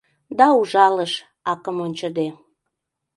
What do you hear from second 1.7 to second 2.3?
ончыде.